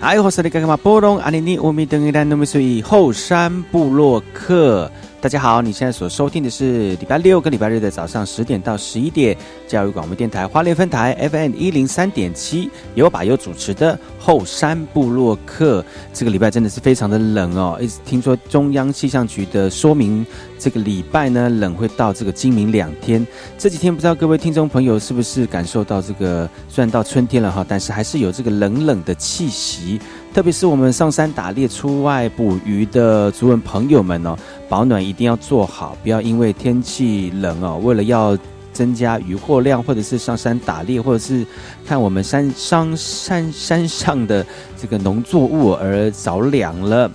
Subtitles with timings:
[0.00, 0.78] 哎，我是你干嘛？
[0.78, 4.90] 波隆阿尼尼乌米登伊兰努米苏伊后山布洛克。
[5.22, 9.36] 大家好，你现在所收听的是礼拜六跟礼拜日的早上十点到十一点，
[9.68, 15.84] 教育广播电台花莲分台 FM 一零三点七，由我把优主持的后山部落客。
[16.14, 20.24] 这个礼拜真的是非常的冷哦，一直听说中央气象局的说明，
[20.58, 23.26] 这个礼拜呢冷会到这个今明两天。
[23.58, 26.48] 这几天不知道各位听众朋友是不是感受到这个？
[26.70, 30.00] 虽然到春天了哈，但是还是有这个冷冷的气息。
[30.32, 34.36] 特别是我们上山打猎、出外捕鱼的族人朋友们哦，
[34.68, 38.38] 保暖一定要做好，不要因为天气冷哦，为了要
[38.72, 41.44] 增加渔获量，或者是上山打猎，或者是
[41.84, 44.46] 看我们山上山山上的
[44.80, 47.10] 这个农作物而着凉了。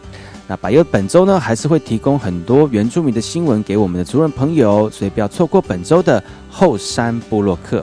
[0.47, 6.21] 那百优本周呢，还是会提供很多原住民的新闻给我们的族人朋友，所以不要错过本周的
[6.51, 7.81] 后山部落客。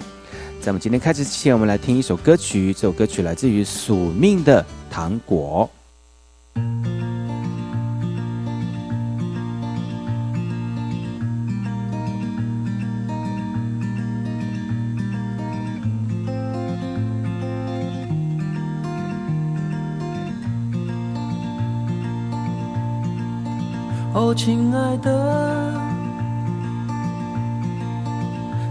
[0.63, 2.73] 在我们今天开始之前，我们来听一首歌曲。
[2.73, 5.69] 这首歌曲来自于宿命的糖果。
[24.15, 25.75] 哦，亲爱的，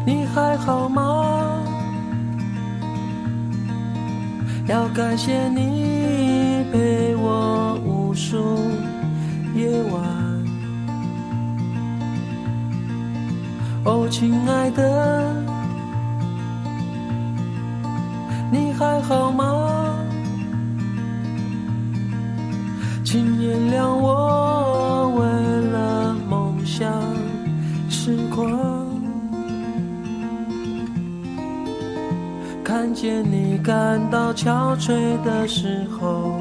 [0.05, 1.60] 你还好吗？
[4.71, 8.57] 要感谢你陪我无数
[9.53, 10.01] 夜晚，
[13.83, 15.35] 哦，亲爱的，
[18.49, 19.97] 你还好吗？
[23.03, 25.11] 请原谅我
[33.01, 36.39] 见你感到憔悴的时候，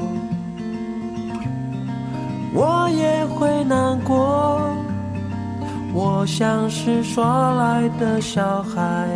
[2.53, 4.61] 我也会难过。
[5.91, 9.07] 我像是耍赖的小孩，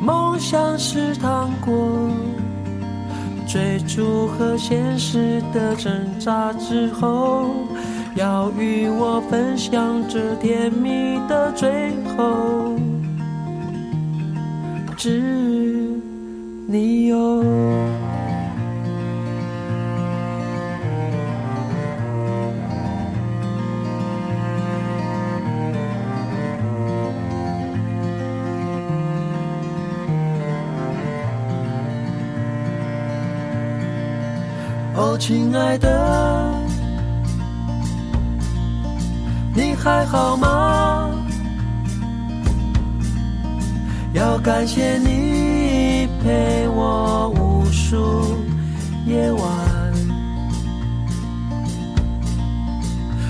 [0.00, 2.10] 梦想是糖果，
[3.46, 7.50] 追逐和现实的挣扎之后，
[8.14, 12.77] 要与我分享这甜蜜的最后。
[14.98, 15.22] 只
[16.66, 17.16] 你有。
[34.96, 36.52] 哦，亲爱的，
[39.54, 40.87] 你还好吗？
[44.18, 48.36] 要感谢你陪我无数
[49.06, 49.40] 夜晚，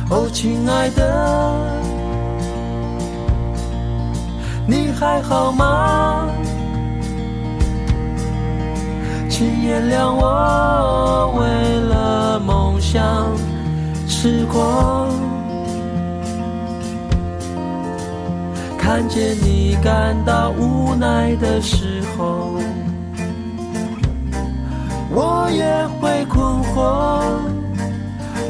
[0.09, 1.55] 哦，亲爱的，
[4.67, 6.27] 你还好吗？
[9.29, 13.27] 请原谅我为了梦想
[14.09, 15.28] 痴狂。
[18.89, 22.55] 看见你感到无奈的时候，
[25.11, 26.43] 我也会困
[26.73, 27.21] 惑。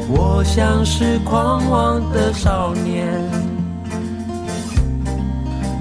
[0.07, 3.05] 我像是狂妄的少年，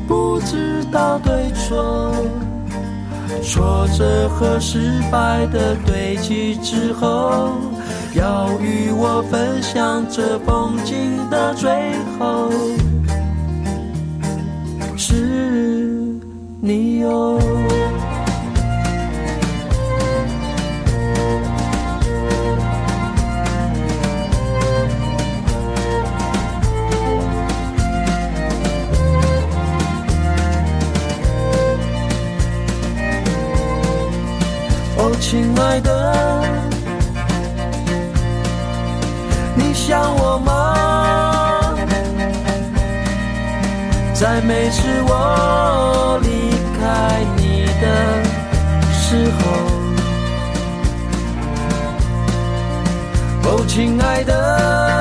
[0.08, 2.12] 不知道对错。
[3.44, 7.52] 挫折和失败的堆积之后，
[8.12, 11.70] 要与我分享这风景的最
[12.19, 12.50] 后，
[16.60, 17.38] 是你哦。
[35.20, 36.43] 亲爱的，
[39.55, 41.75] 你想我吗？
[44.14, 46.28] 在每次我离
[46.88, 47.87] 在你的
[48.90, 49.43] 时候，
[53.44, 54.97] 哦，亲爱的。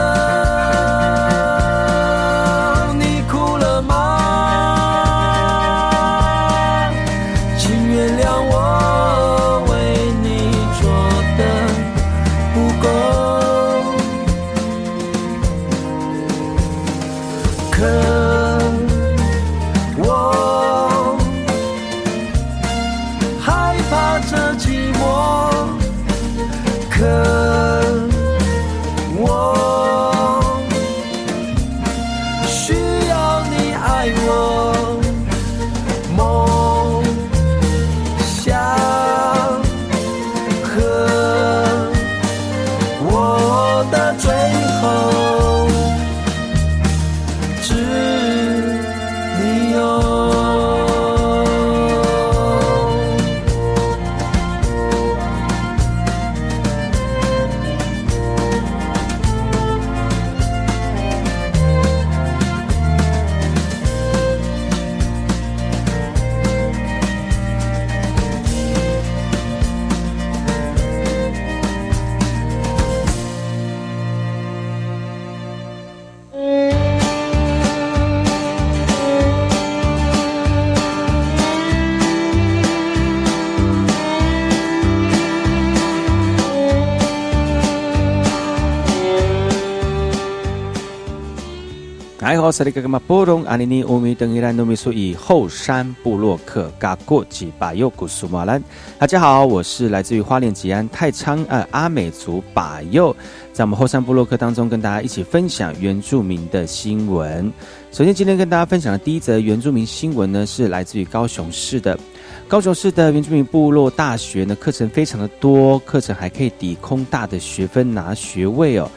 [92.48, 98.64] 好，萨利格格马波隆阿尼尼乌米登伊兰努米苏以后山布洛克嘎过吉巴尤古苏马兰。
[98.98, 103.14] 大家好，我是来自于花莲吉安太仓呃阿美族巴尤，
[103.52, 107.52] 在我们后山部落克当中跟大家一起分享原住民的新闻。
[107.92, 112.00] 首先，今天跟大家分享的第一则原住民新闻呢，是来自于高雄市的
[112.48, 118.90] 高雄市的原住民部落大学呢，课程非常的多，课程还可以抵空大的学分拿学位哦。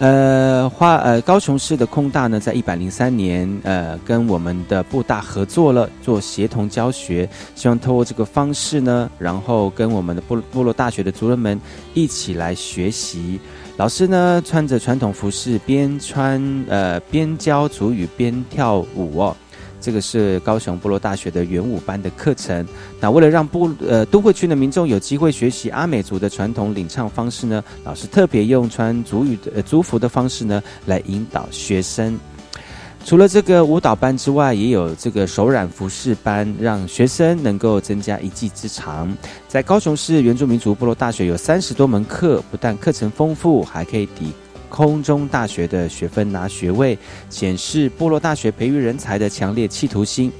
[0.00, 11.60] 呃，花呃，高雄市的空大呢，在一百零三年，呃，跟我们的布大合作了，做协同教学，希望透过这个方式呢，然后跟我们的部部落大学的族人们
[11.92, 13.38] 一起来学习。
[13.76, 19.36] 老师呢，穿着传统服饰，边穿呃边教族语边跳舞哦。
[19.80, 22.66] 这个是高雄部落大学的元武班的课程。
[23.00, 32.18] 那为了让部呃都会区的民众有机会学习阿美族的传统领唱方式呢，老师特别用穿族语的呃族服的方式呢来引导学生。
[33.02, 39.10] 除了这个舞蹈班之外，也有这个手染服饰班，让学生能够增加一技之长。
[39.48, 44.34] 在高雄市原住民族部落大学有三十多门课，不但课程丰富，还可以抵。
[44.70, 46.96] 空中大学的学分拿学位，
[47.28, 50.32] 显示部落大学培育人才的强烈企图心。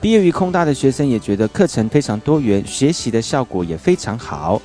[0.00, 4.60] 毕业于空大的学生也觉得课程非常多元，学习的效果也非常好。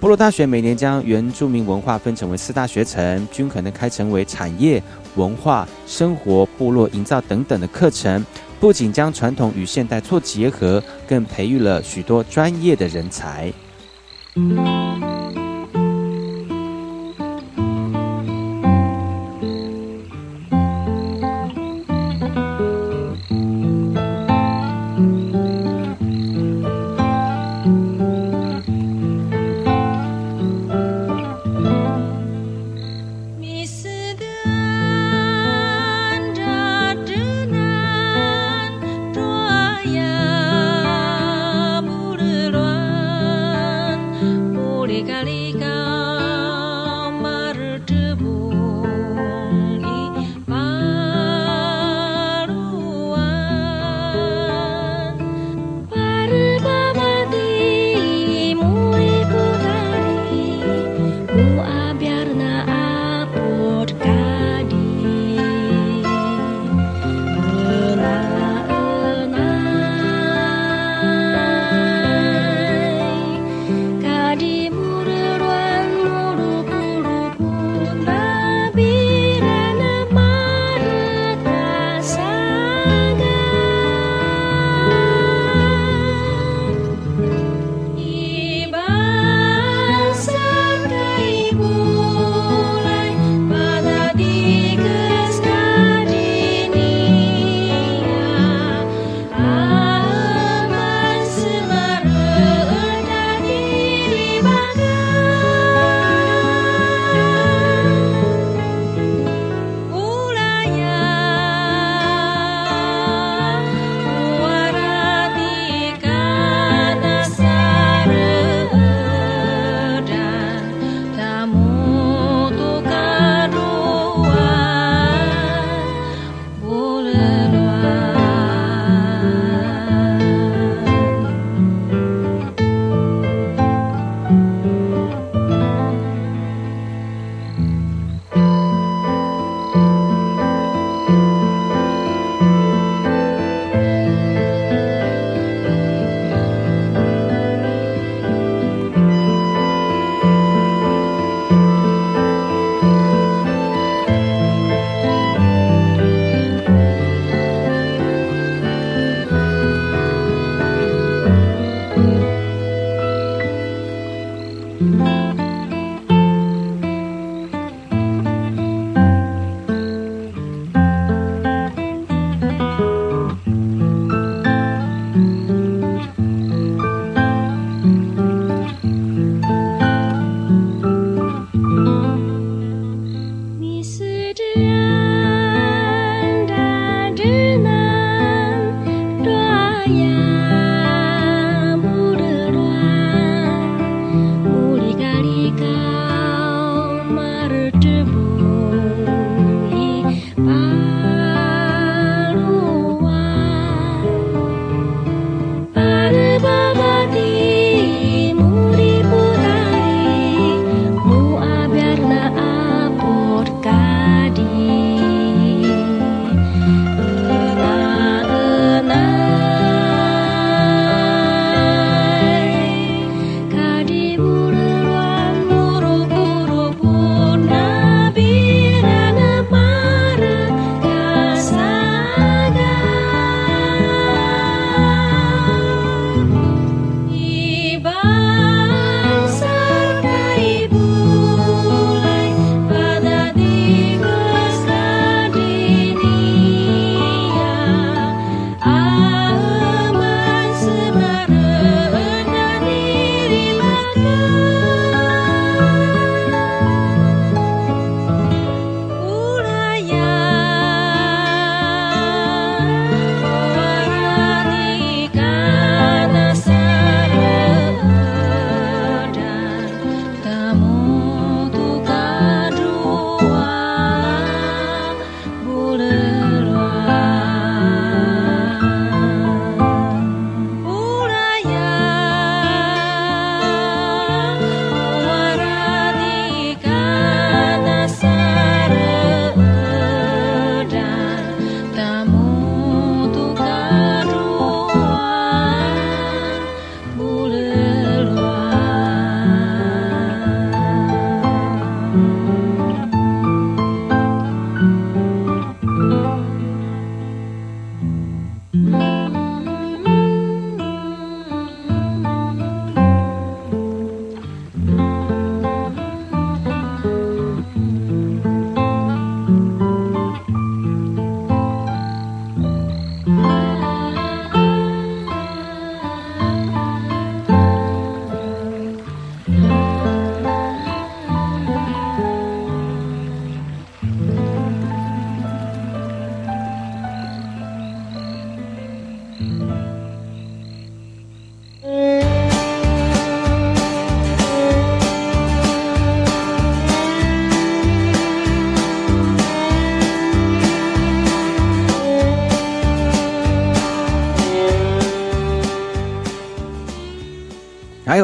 [0.00, 4.82] 部落大学每年将原住民文化分成为四大学程，均可能开成为产业、
[5.14, 8.24] 文化、生活、部落营造等等的课程。
[8.60, 13.52] 不仅将传统与现代做结合，更培育了许多专业的人才。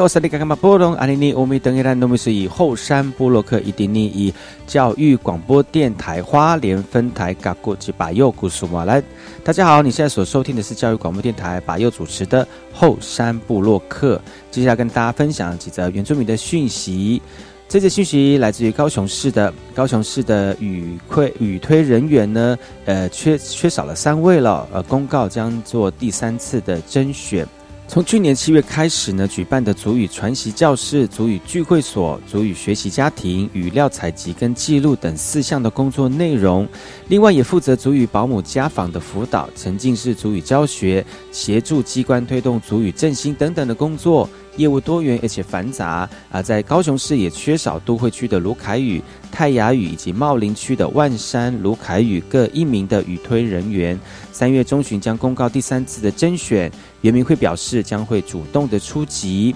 [0.01, 4.33] 我是你刚刚马波隆阿尼尼乌米登伊兰努米是以后山布洛克伊迪尼以
[4.65, 9.03] 教育广播电台花莲分台嘎古吉巴佑古苏马来，
[9.43, 17.21] 大家好，你现在所收听的是教育广播电台巴佑主持的后山布洛克，接下来跟大家分享几则原住民的讯息。
[17.69, 27.47] 这则讯息来自于高雄市的高雄市的语推语推人员呢，呃，缺缺少了三位了，呃，公告将做第三次的甄选。
[27.91, 36.65] 从去年七月开始呢，举办的足语传习教室、足语聚会所、足语学习家庭、语料采集跟记录等四项的工作内容。
[37.09, 44.29] 另外，也负责足语保姆家访的辅导、沉浸式足语教学、协助机关推动足语振兴等等的工作。
[44.57, 53.99] 业务多元而且繁杂啊，在高雄市也缺少都会区的卢凯宇、泰雅语以及茂林区的万山卢凯宇各一名的语推人员。
[54.31, 59.55] 三月中旬将公告第三次的甄选，袁明会表示将会主动的出击。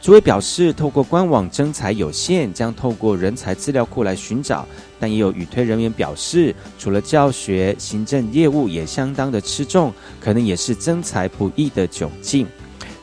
[0.00, 4.66] 主委表示，透过官网征才有限，将透过人才资料库来寻找。
[5.00, 12.46] 但也有语推人员表示，除了教学、行政业务也相当的吃重，可能也是增才不易的窘境。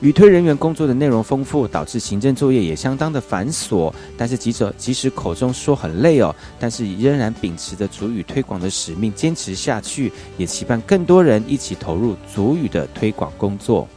[0.02, 13.88] 与推人员工作的内容丰富，导致行政作业也相当的繁琐，但是记者即使口中说很累哦，但是仍然秉持着足语推广的使命，坚持下去，也期盼更多人一起投入足语的推广工作。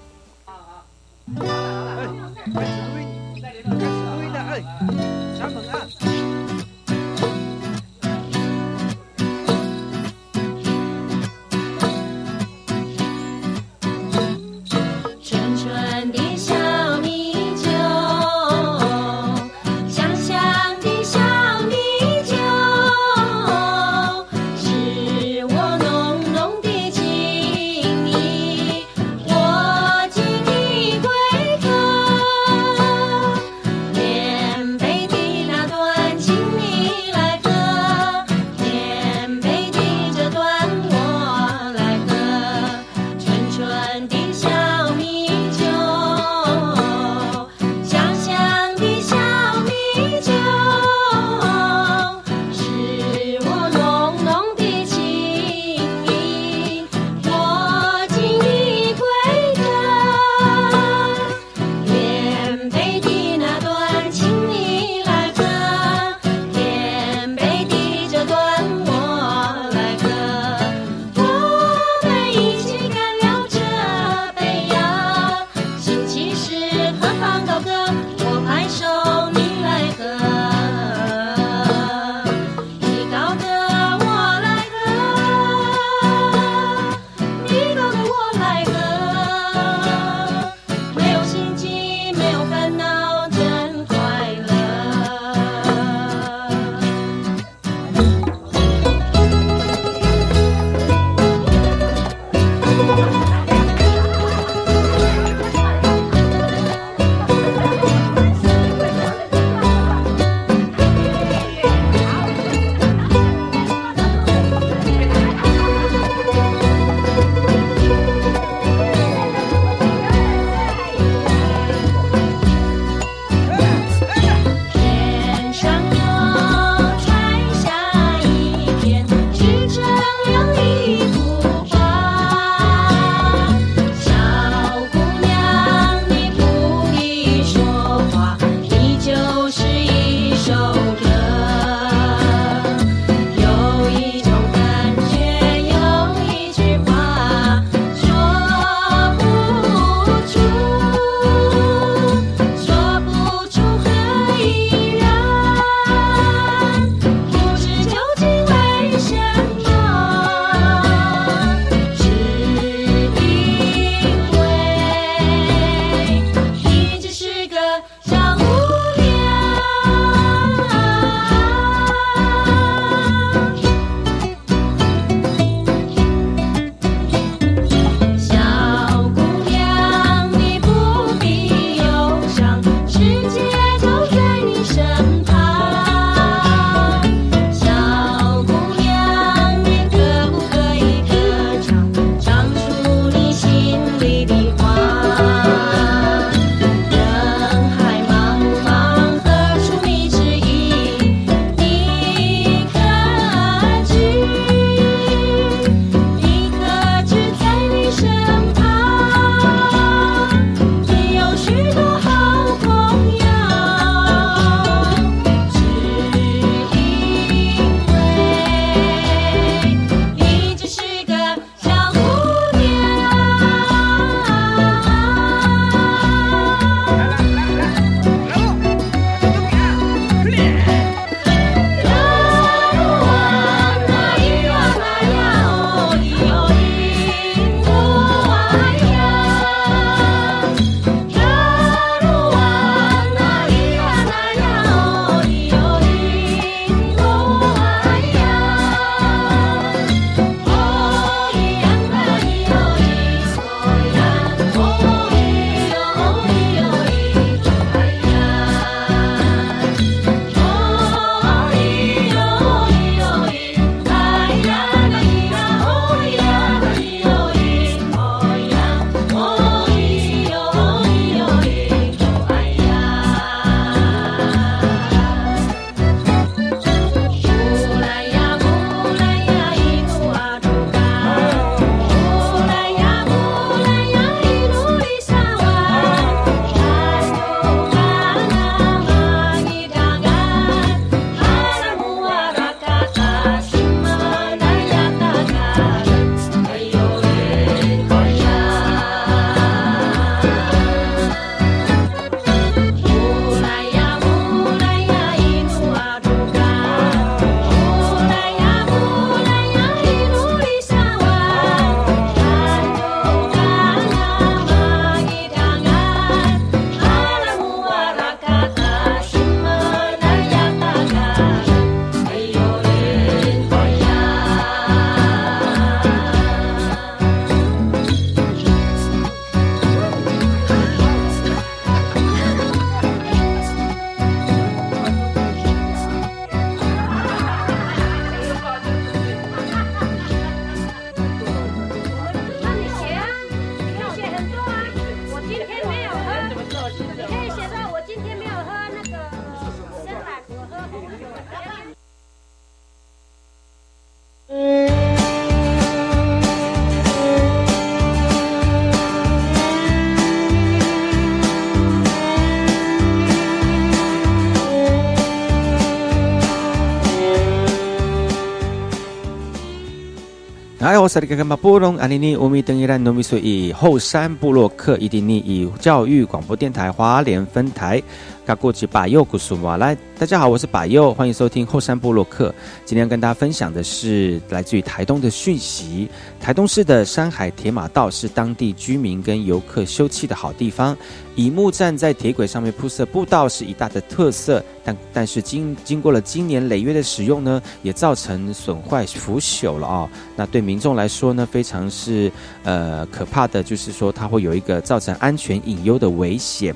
[370.85, 377.83] 我是那个马布隆阿尼尼乌米登伊兰努米苏以后山布洛克伊迪尼以教育广播电台华联分台。
[378.25, 382.35] 嘎过去把右古苏马来，大家好，我是把右，欢迎收听后山部落客。
[382.65, 385.87] 今天跟大家分享的是来自于台东的讯息。
[386.19, 390.75] 台东市的山海铁马道是当地居民跟游客休憩的好地方。
[391.17, 399.89] 以木站在铁轨上面铺设步道是一大的特色，但但是经经过了经年累月的使用呢，也造成损坏腐朽了啊。
[400.17, 402.11] 那对民众来说呢，非常是
[402.43, 406.55] 呃可怕的，就是说它会有一个造成安全隐忧的危险。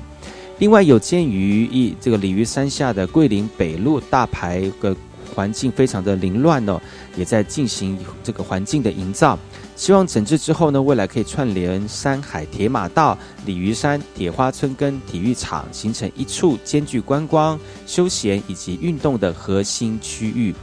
[0.59, 4.93] 另外，有鉴于一这个鲤鱼山下的桂林北路大排的
[5.33, 6.77] 环境非常的凌乱哦，
[7.15, 9.39] 也在进行这个环境的营造。
[9.77, 20.53] 希望整治之后呢，未来可以串联山海铁马道、鲤鱼山铁花村跟体育场，形成一处兼具观光、休闲以及运动的核心区域。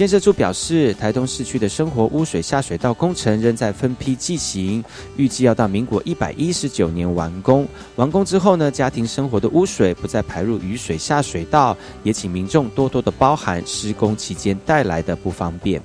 [0.00, 4.82] 建设处表示，台东市区的生活污水下水道工程仍在分批进行，
[5.18, 7.68] 预计要到民国一百一十九年完工。
[7.96, 15.82] 完工之后呢，家庭生活的污水不再排入雨水下水道，也请民众多多的包涵施工期间带来的不方便。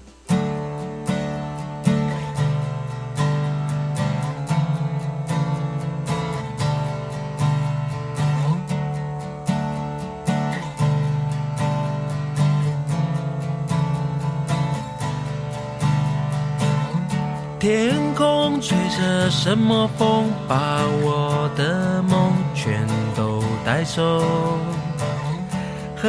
[17.66, 24.22] 天空吹着什么风，把我的梦全都带走。
[25.98, 26.08] 河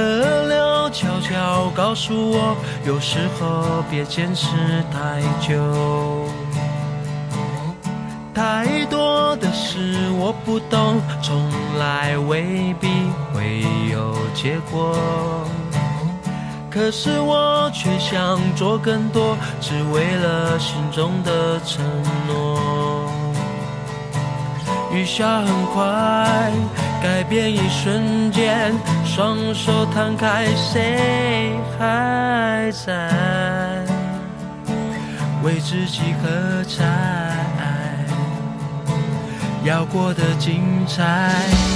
[0.49, 4.49] 流悄悄告诉我，有时候别坚持
[4.93, 6.29] 太久。
[8.35, 12.89] 太多的事我不懂，从来未必
[13.33, 14.95] 会有结果。
[16.77, 21.83] 可是我却想做更多，只为了心中的承
[22.29, 23.11] 诺。
[24.93, 26.53] 雨下很快，
[27.03, 28.75] 改变一瞬间，
[29.07, 33.11] 双手摊开，谁还在
[35.43, 36.85] 为自己喝彩？
[39.65, 41.76] 要过得精彩。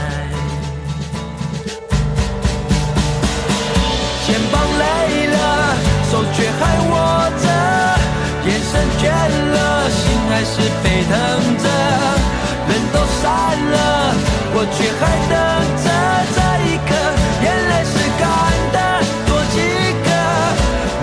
[14.61, 15.33] 我却还等
[15.81, 15.89] 着
[16.35, 16.37] 这
[16.69, 16.93] 一刻，
[17.41, 18.23] 眼泪是干
[18.71, 18.77] 的，
[19.25, 19.57] 多几
[20.05, 20.07] 个。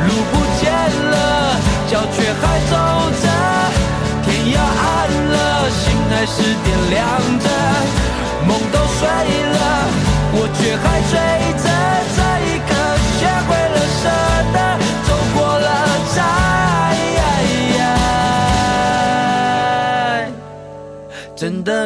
[0.07, 0.71] 路不见
[1.11, 1.59] 了，
[1.90, 2.79] 脚却还走
[3.18, 3.27] 着，
[4.23, 7.03] 天要暗了，心还是点亮
[7.40, 7.47] 着。
[8.47, 9.59] 梦都碎了，
[10.35, 11.18] 我却还追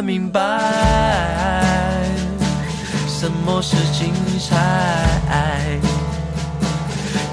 [0.01, 0.41] 明白
[3.07, 5.79] 什么是精彩，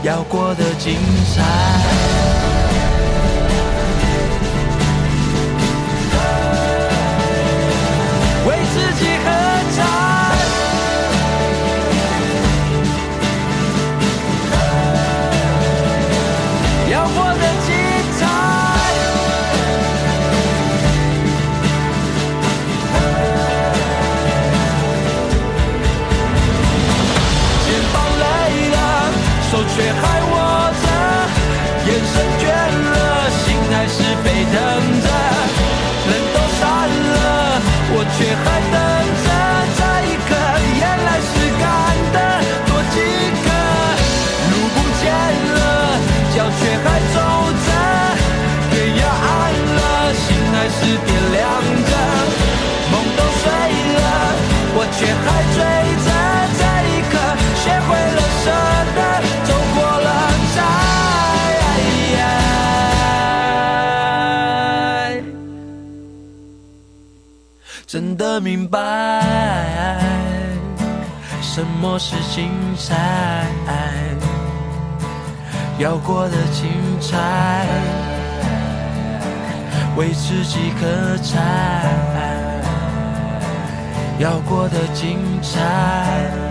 [0.04, 0.98] 要过得精
[1.34, 2.68] 彩。
[34.51, 34.57] 等
[35.01, 35.07] 着
[36.09, 38.77] 人都散了我却还等
[39.23, 39.27] 着
[39.77, 40.29] 这一刻
[40.79, 41.63] 眼泪是干
[42.13, 42.17] 的
[42.65, 42.95] 多饥
[43.43, 43.47] 渴
[44.49, 45.05] 路不见
[45.53, 45.57] 了
[46.33, 47.17] 脚却还走
[47.65, 47.69] 着
[48.71, 49.29] 天要暗
[49.77, 51.45] 了心还是点亮
[51.85, 51.91] 着
[52.91, 53.45] 梦都碎
[53.93, 54.07] 了
[54.75, 55.78] 我却还追。
[67.91, 68.80] 真的明白
[71.41, 73.47] 什么是精彩，
[75.80, 76.69] 要过得精
[77.02, 77.65] 彩，
[79.97, 82.62] 为自己喝彩，
[84.19, 86.48] 要过得精彩。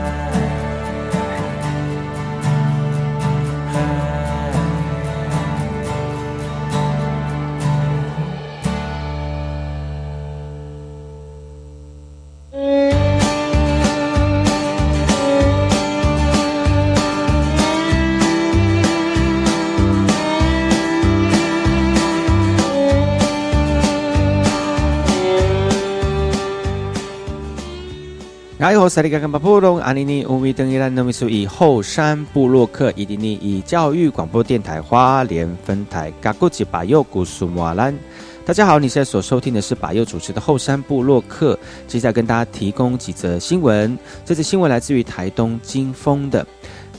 [28.69, 37.99] 哎呦，萨利嘎嘎巴布隆阿尼尼乌米登伊兰诺米苏以后山布洛克伊迪尼以教育广播电台花莲分台嘎古吉巴佑古苏瓦兰。
[38.45, 43.99] 大家好，你现在所收听的是把佑主持的后山部落客，接下来跟大家提供几则新闻。
[44.23, 46.47] 这则新闻来自于台东金峰的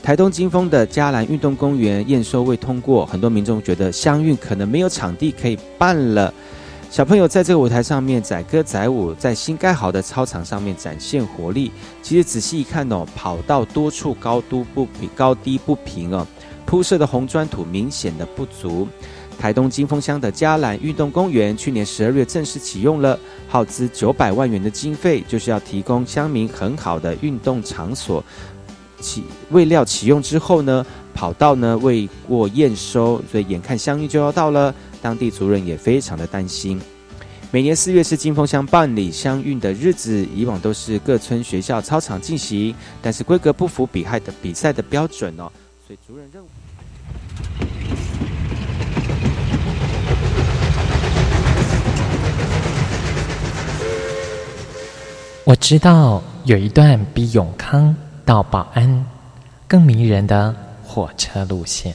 [0.02, 6.34] 台东金峰的嘉兰运动公园验收未通过，很多民众觉得乡运可能没有场地可以办了。
[6.90, 11.70] 小朋友在这个舞台上面载歌载舞，在新盖好的操场上面展现活力。
[12.02, 16.26] 其实仔细一看哦，跑道多处高度不平、高低不平哦，
[16.66, 18.88] 铺设的红砖土明显的不足。
[19.38, 23.16] 台东金峰乡的嘉兰运动公园去年十二月正式启用了，
[23.48, 28.22] 耗资九百万元的经费，就是要提供乡民很好的运动场所。
[28.98, 34.74] 启未料启用之后呢，跑道呢未过验收，所以眼看乡运就要到了。
[35.02, 36.80] 当地族人也非常的担心。
[37.52, 45.50] 每年四月是金峰乡办理乡运的日子，以往都是各村学校操场进行，但是规格不符比赛的比赛的标准哦，
[45.86, 46.48] 所以族人认为。
[55.42, 57.92] 我知道有一段比永康
[58.24, 59.04] 到保安
[59.66, 61.92] 更迷人的火车路线。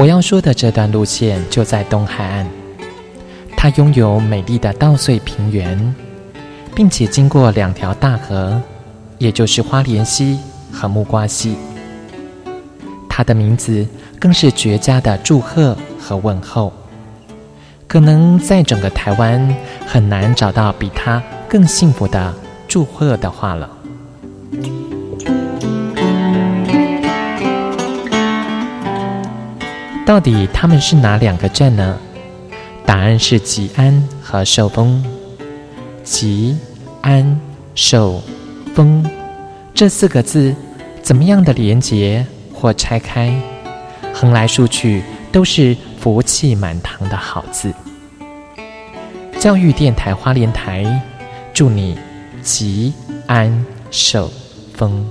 [0.00, 2.46] 我要说的这段路线就在东海岸，
[3.54, 5.94] 它拥有美丽的稻穗平原，
[6.74, 8.58] 并且经过两条大河，
[9.18, 10.38] 也就是花莲溪
[10.72, 11.54] 和木瓜溪。
[13.10, 13.86] 它的名字
[14.18, 16.72] 更是绝佳的祝贺和问候，
[17.86, 19.54] 可能在整个台湾
[19.86, 22.34] 很难找到比它更幸福的
[22.66, 23.68] 祝贺的话了。
[30.10, 31.96] 到底他们是哪两个镇呢？
[32.84, 35.04] 答案是吉安和寿丰。
[36.02, 36.58] 吉
[37.00, 37.40] 安
[37.76, 38.20] 寿
[38.74, 39.08] 丰
[39.72, 40.52] 这四个字，
[41.00, 43.32] 怎么样的连结或拆开，
[44.12, 47.72] 横来竖去都是福气满堂的好字。
[49.38, 51.00] 教育电台花莲台，
[51.54, 51.96] 祝你
[52.42, 52.92] 吉
[53.28, 54.28] 安寿
[54.74, 55.08] 丰。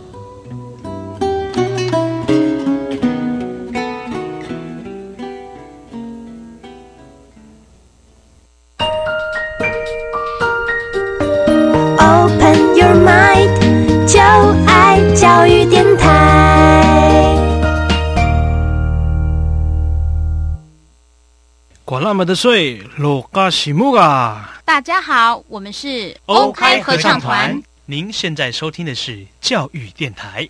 [22.19, 24.59] 么的水，罗嘎西木啊！
[24.65, 27.57] 大家好，我们是欧开合唱团。
[27.85, 30.49] 您现在收听的是教育电台。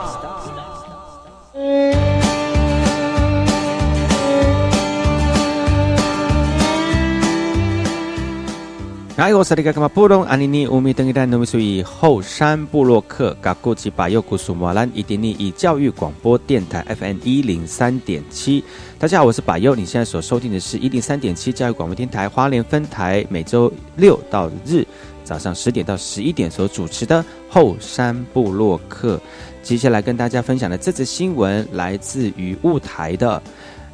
[9.21, 18.63] 哎，我是那个嘛布隆阿尼尼乌米登伊丹努米苏以后山布洛克嘎古吉巴尤古苏马兰伊迪尼以教育广播电台 FM 一零三点七。
[18.97, 24.83] 大家好，我是巴尤，你现在所收听的是一零三点七教育广播电台花莲分台，每周六到日。
[25.23, 29.21] 早上十点到十一点所主持的后山布洛克。
[29.61, 33.39] 接下来跟大家分享的这则新闻来自于雾台的。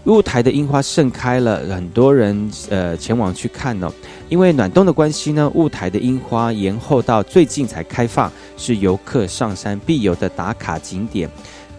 [0.07, 3.91] 雾台的樱花盛开了，很多人呃前往去看哦。
[4.29, 11.29] 因为暖冬的关系呢，雾台的樱花延后到最近才开放，是游客上山必游的打卡景点。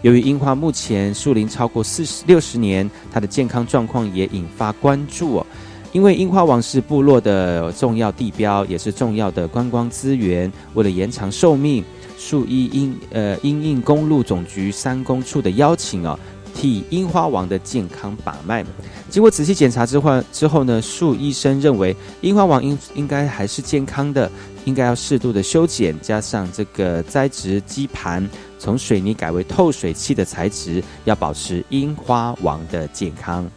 [0.03, 5.45] 由于樱花目前树龄超过四十六十年，它的健康状况也引发关注哦。
[5.91, 10.51] 因为樱花王是部落的重要地标，也是重要的观光资源。
[10.75, 11.83] 为了延长寿命，
[12.15, 16.17] 树一因呃因应公路总局三公处的邀请哦。
[16.53, 18.65] 替樱花王的健康把脉。
[19.09, 24.29] 经过仔细检查之后，之后呢，树医生认为樱花王应应该还是健康的，
[24.65, 33.49] 应该要适度的修剪，加上这个栽植基盘，从水泥改为透水器的材质，要保持樱花王的健康。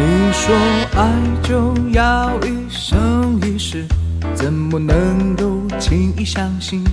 [0.00, 0.54] 你说
[0.94, 1.10] 爱
[1.42, 3.84] 就要一生一世，
[4.32, 6.84] 怎么能够轻易相信？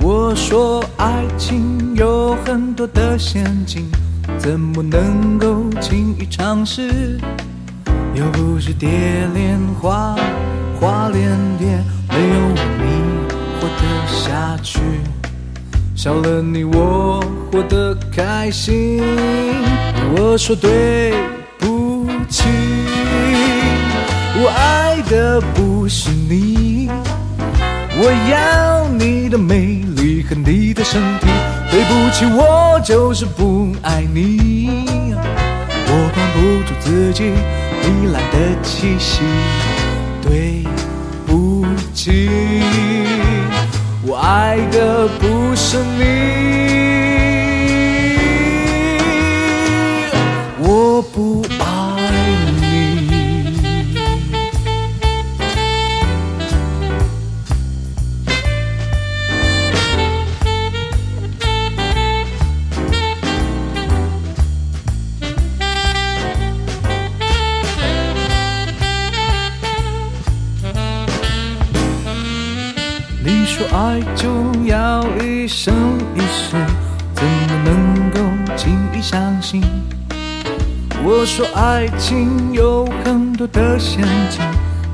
[0.00, 3.84] 我说爱情有很多的陷阱，
[4.38, 7.20] 怎么能够轻易尝试？
[8.14, 8.88] 又不是蝶
[9.34, 10.16] 恋花，
[10.80, 11.66] 花恋蝶，
[12.08, 12.40] 没有
[12.80, 13.04] 你
[13.60, 14.80] 活得下去，
[15.94, 19.02] 少了你我活得开心。
[20.16, 21.35] 我说对。
[22.28, 22.46] 情，
[24.38, 26.88] 我爱的不是你，
[27.98, 31.26] 我要你的美丽和你的身体。
[31.70, 35.14] 对不起，我就是不爱你，
[35.86, 37.32] 我管不住自己
[37.82, 39.22] 糜烂的气息。
[40.22, 40.64] 对
[41.26, 42.28] 不起，
[44.04, 46.45] 我爱的不是你，
[73.26, 74.28] 你说爱就
[74.66, 75.74] 要一生
[76.14, 76.54] 一世，
[77.12, 78.20] 怎么能够
[78.54, 79.60] 轻易相信？
[81.02, 84.40] 我说爱情有很多的陷阱，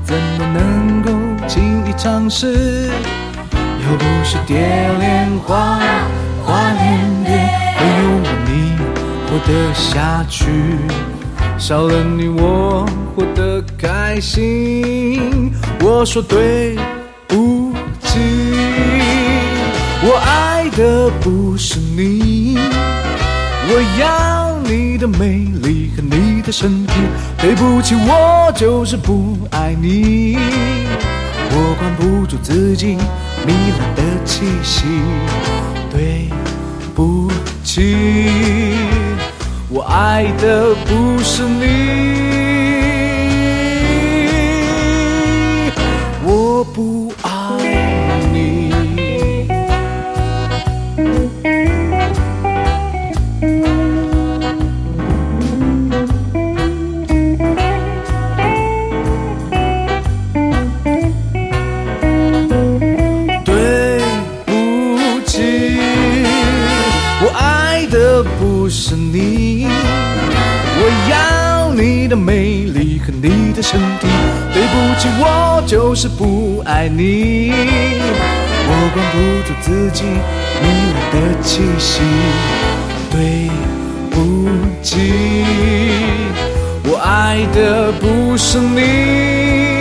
[0.03, 1.11] 怎么能够
[1.47, 2.89] 轻易尝试？
[3.51, 4.57] 又不是蝶
[4.99, 5.77] 恋花，
[6.43, 7.33] 花恋蝶，
[7.77, 8.73] 没有我你
[9.29, 10.49] 活得下去，
[11.59, 12.83] 少了你我
[13.15, 15.53] 活得开心。
[15.81, 16.75] 我说对
[18.13, 18.19] 起。
[20.05, 22.57] 我爱的不是你，
[23.69, 26.93] 我要你的美丽和你的身体。
[27.39, 30.37] 对不起，我就是不爱你，
[31.49, 32.97] 我管不住自己
[33.45, 33.49] 糜
[33.79, 34.83] 烂的气息。
[35.91, 36.29] 对
[36.93, 37.31] 不
[37.63, 37.95] 起，
[39.69, 41.63] 我爱的不是你。
[46.25, 47.02] 我不
[75.03, 81.99] 是，我就是不爱你，我管不住自己迷人的气息。
[83.11, 83.49] 对
[84.09, 84.15] 不
[84.81, 85.43] 起，
[86.85, 89.72] 我爱的不是你。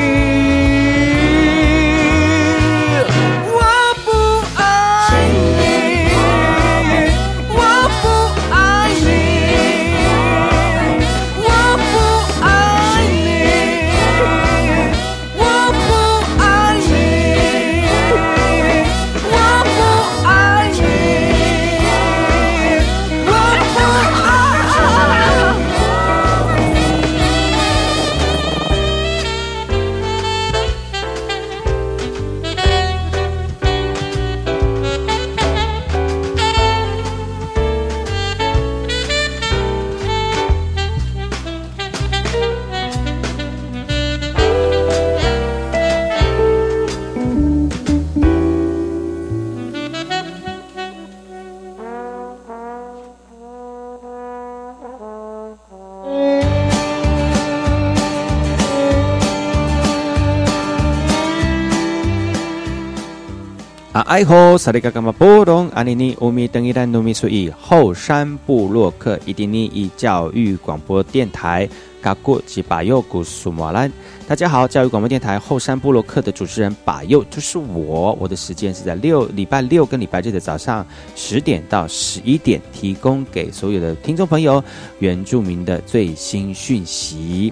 [64.12, 71.66] 啊，爱好萨利嘎嘎玛波隆阿尼尼乌米登伊兰努米苏以后山布洛克伊迪尼以教育广播电台
[72.02, 73.90] 嘎古吉巴佑古苏马兰，
[74.28, 80.86] 大家好，教育广播电台后山布洛克的主持人巴佑就是我，我的时间是在六礼拜六跟礼拜日的早上
[81.16, 84.62] 十点到十一点，提供给所有的听众朋友
[84.98, 87.50] 原住民的最新讯息。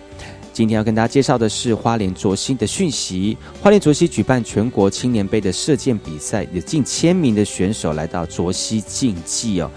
[0.52, 3.36] 今天要跟大家介绍的是花莲卓溪的讯息。
[3.62, 9.70] 花莲卓溪举办全国青年杯的射箭比赛，有近千名的选手来到卓溪竞技哦。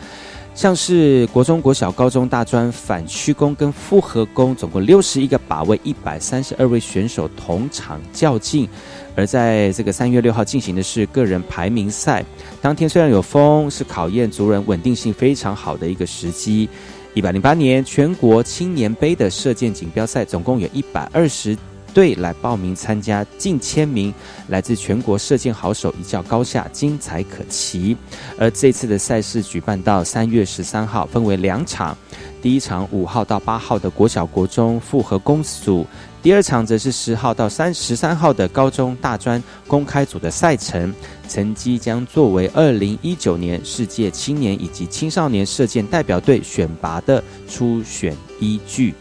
[0.55, 8.69] 像是国中、国小、高中、大专反曲弓跟复合弓，总共六十一个靶位，一百三十二位选手同场较劲。
[9.15, 12.23] 而在这个三月六号进行的是个人排名赛，
[12.61, 16.69] 当天虽然有风，是考验族人稳定性非常好的一个时机。
[17.15, 21.55] 一百零八年全国青年杯的射箭锦标赛，总共有一百二十
[21.93, 24.11] 队来报名参加，近千名
[24.47, 27.95] 来自全国射箭好手一较高下，精彩可期。
[28.35, 31.95] 而这次的赛事举办到三月十三号，分为两场，
[32.41, 35.85] 第一场五号到八号的国小国中复合公组。
[36.23, 40.93] 第二场则是十号到三十三号的高中大专公开组的赛程，
[41.27, 48.93] 成绩将作为二零一九年世界青年以及青少年射箭代表队选拔的初选依据。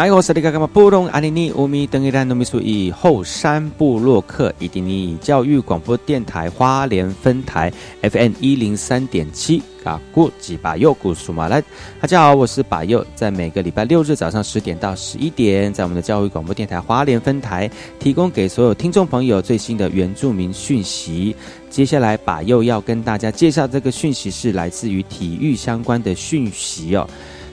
[0.00, 7.70] 然后是那个什么布隆阿尼尼乌米登伊兰努米苏以后山部落客以及你教育广播电台花莲分台
[8.00, 11.62] FM 一零三点七啊，古吉巴佑古苏马来，
[12.00, 21.36] 大家好，我是巴佑，在每个礼拜六日早上十点到十一点，在我们的教育广播电台花莲分台，提供给所有听众朋友最新的原住民讯息。
[21.68, 27.06] 接下来，巴佑要跟大家介绍这个讯息是来自于体育相关的讯息哦。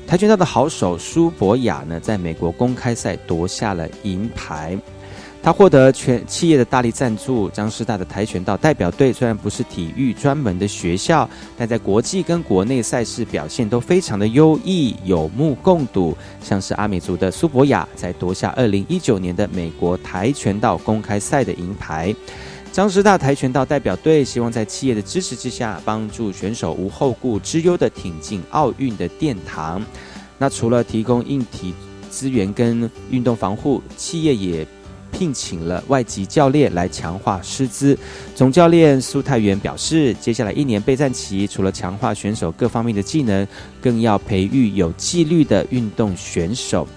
[0.08, 4.78] 跆拳道的好手苏博雅呢，在美国公开赛夺下了银牌。
[5.44, 7.50] 他获得全企业的大力赞助。
[7.50, 16.16] 张师大的跆拳道代表队虽然不是体育专门的学校，但在国际跟国内赛事表现都非常的优异，有目共睹。
[16.42, 22.16] 像是阿美族的苏博雅，在夺下二零一九年的美国跆拳道公开赛的银牌。
[22.78, 29.84] 张师大跆拳道代表队希望在企业的支持之下，帮助选手无后顾之忧的挺进奥运的殿堂。
[30.38, 31.74] 那除了提供硬体
[32.12, 34.64] 资源跟运动防护，企业也
[35.12, 37.98] 聘请了外籍教练来强化师资。
[38.36, 43.48] 总教练苏太元表示，接下来一年备战期，除了强化选手各方面的技能，
[43.82, 46.88] 更要培育有纪律的运动选手。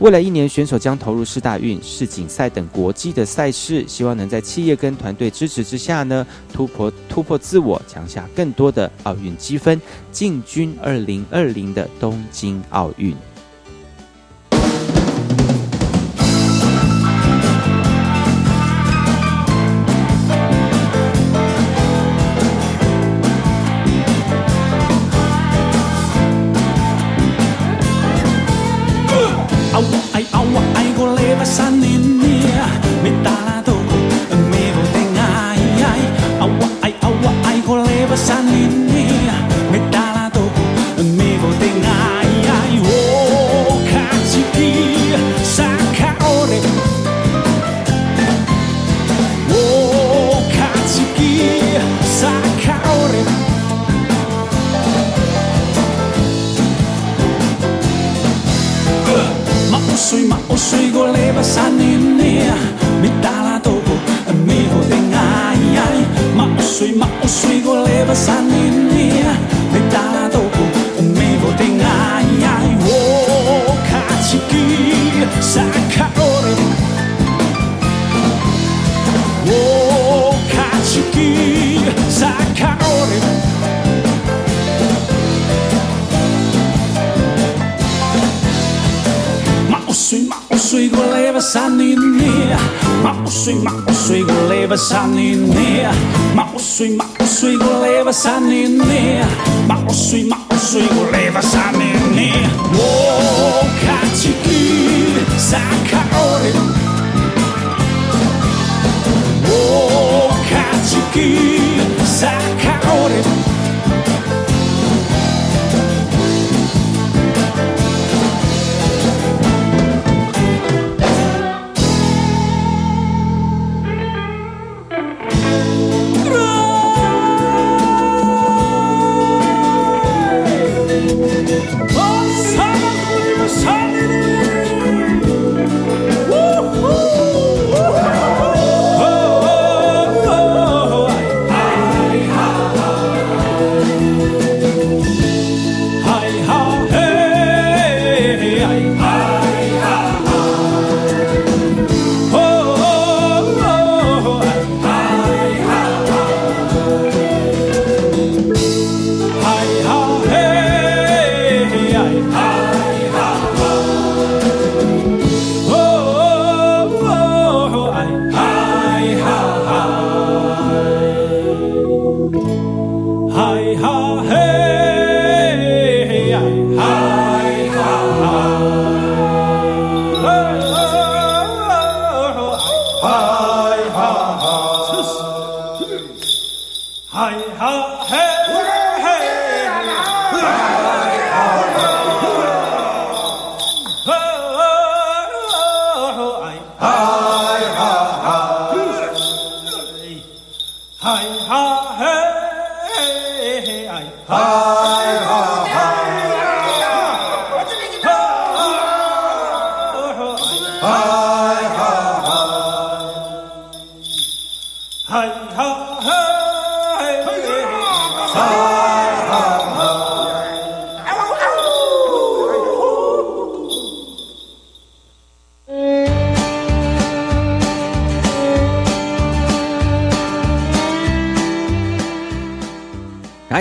[0.00, 9.80] 未来一年，选手将投入世大运、世锦赛等国际的赛事，希望能在企业跟团队支持之下呢，突破突破自我，抢下更多的奥运积分，
[10.12, 13.12] 进军二零二零的东京奥运。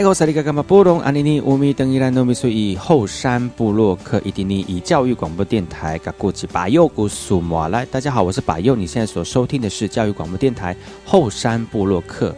[0.07, 12.33] 我是里嘎嘎马波隆阿尼尼乌米登伊兰诺米苏伊后山布洛克伊迪尼以教育广播电台嘎古吉巴佑古苏摩来，大家好，我是巴佑，你现在所收听的是教育广播电台后山布洛克。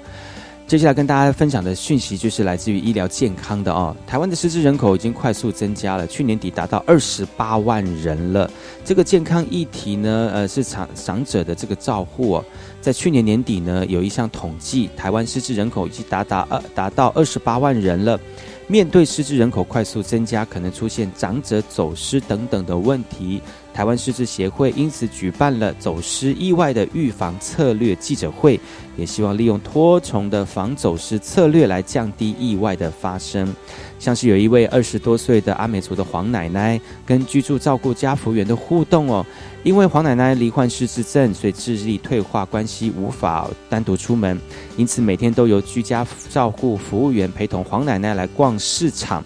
[0.69, 3.95] 接下来跟大家分享的讯息就是来自于医疗健康的哦。
[4.05, 8.47] 台湾的失智人口已经快速增加了，去年底达到二十八万人了。
[8.85, 12.39] 这个健康议题呢，呃，是长长者的这个照护。
[12.81, 18.19] 在去年年底呢，有一项统计，台湾失智人口已经达达二达到二十八万人了。
[18.67, 23.41] 面对失智人口快速增加，可能出现长者走失等等的问题。
[23.79, 28.59] 台湾失智协会因此举办了走失意外的预防策略记者会，
[28.97, 33.47] 也希望利用多重的防走失策略来降低意外的发生。
[33.97, 39.25] 像是有一位二十多岁的阿美族的黄奶奶，跟居住照顾家服务员的互动哦，
[39.63, 44.37] 因为黄奶奶罹患失智症，所以智力退化关系无法单独出门，
[44.75, 49.23] 因此每天都由居家照顾服务员陪同黄奶奶来逛市场。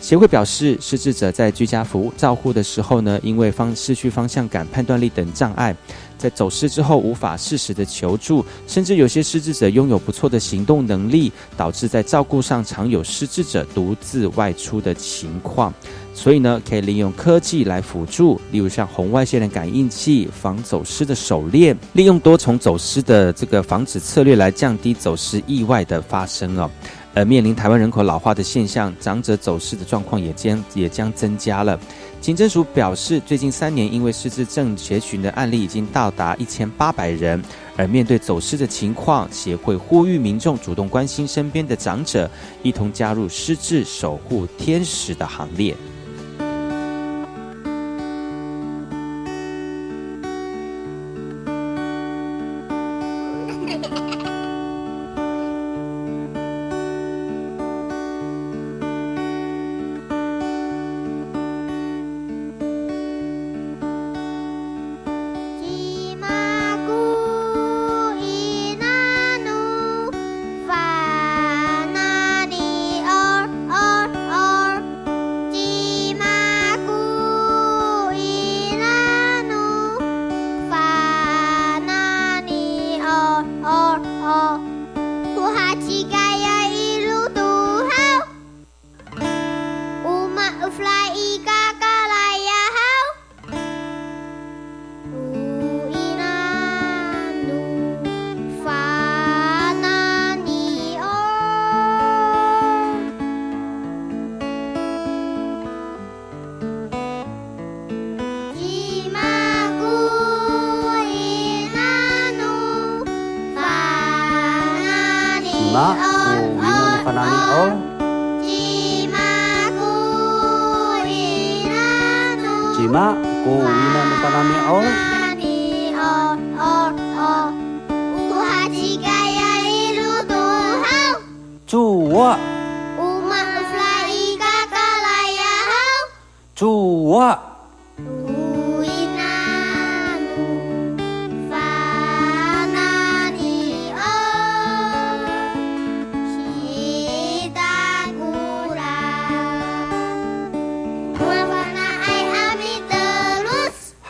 [0.00, 5.74] 协会表示，失智者在居家服务照护的时候呢，因为方失去方向感、判断力等障碍，
[6.16, 15.74] 在走失之后无法适时的求助，甚至有些失智者拥有不错的行动能力，导致在照顾上常有失智者独自外出的情况。
[16.14, 26.70] 所以呢，可以利用科技来辅助，例如像红外线的感应器、防走失的手链，利用多重走失的这个防止策略来降低走失意外的发生哦。
[27.16, 31.80] 而面临台湾人口老化的现象，长者走失的状况也将也将增加了。
[32.20, 37.42] 警政署表示，最近三年因为失智症协寻的案例已经到达一千八百人。
[37.74, 42.30] 而面对走失的情况，协会呼吁民众主动关心身边的长者，
[42.62, 45.74] 一同加入失智守护天使的行列。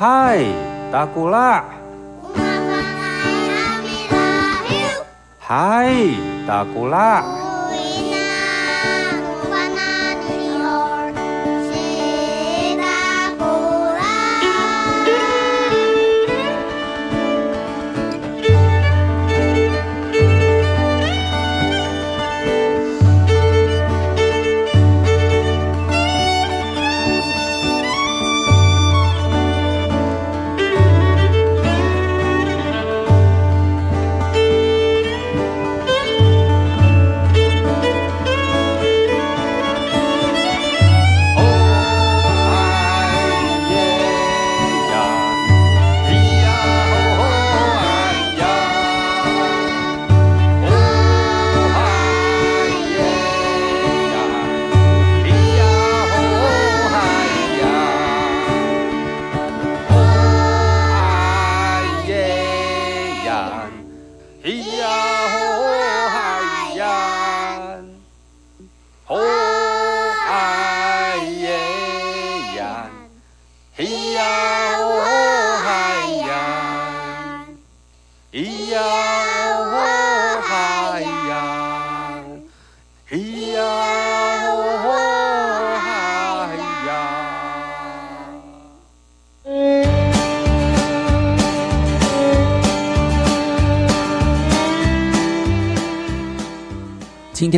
[0.09, 0.39] 嗨，
[0.93, 1.65] 大姑啦！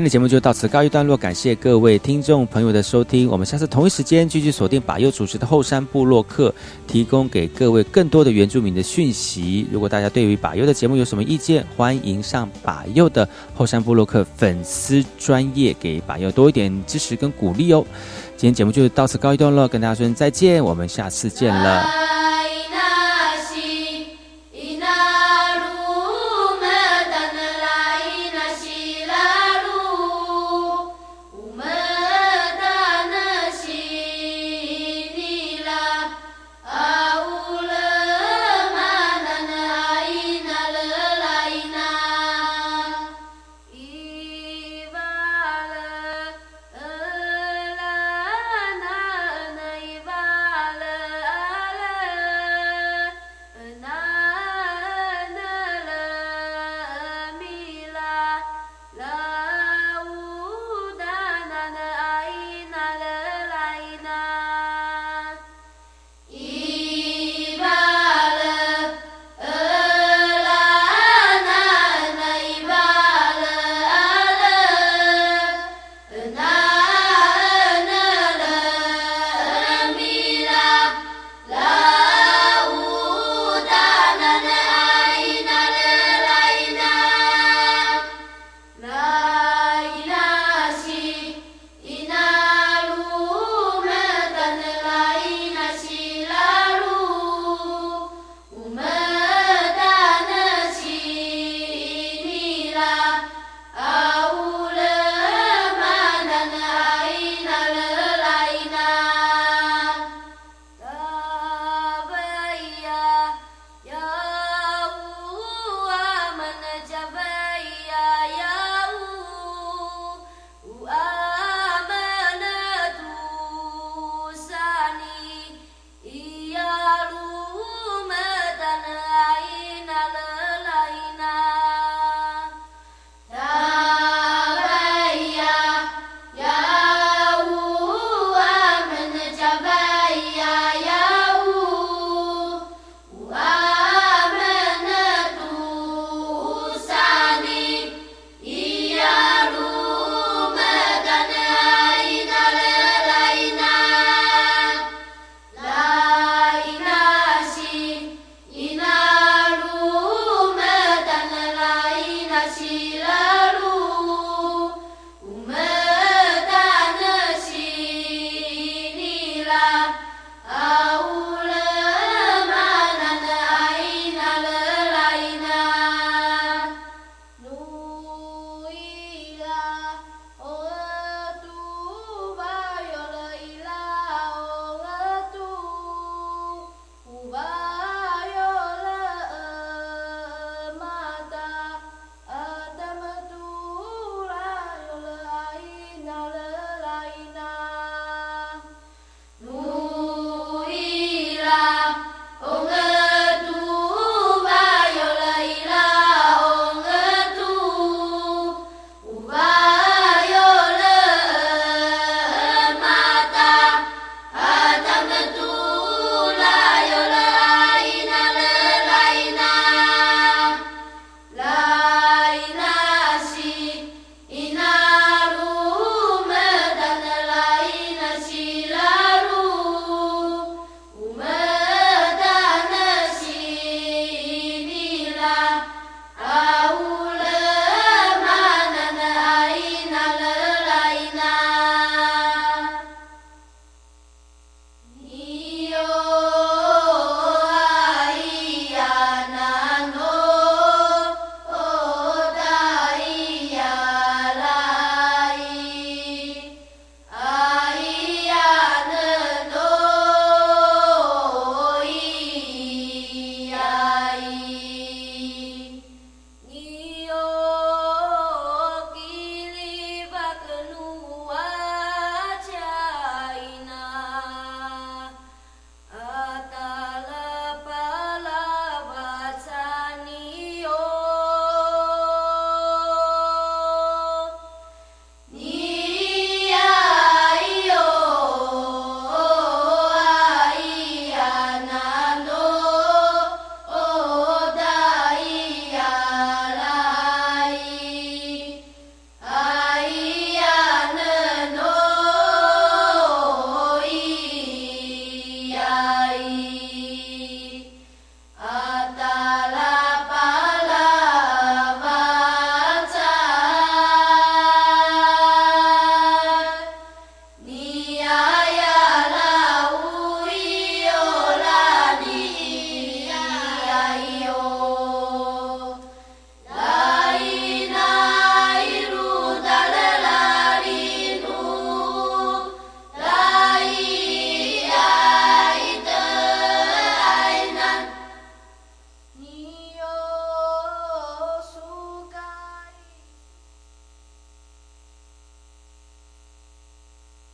[0.09, 6.55] 节目就到此告一段落，感谢各位听众朋友的收听，我们下次同一时间继续锁定把右主持的后山部落客，
[6.87, 9.67] 提供给各位更多的原住民的讯息。
[9.71, 17.85] 如果大家对于把右的节目有什么意见，欢迎上把右的后山部落客粉丝专业，给把右多一点支持跟鼓励哦。
[18.37, 22.38] 今天节目就到此告一段落，跟大家说再见，我们下次见了。